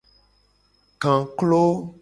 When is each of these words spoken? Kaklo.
Kaklo. 1.01 1.63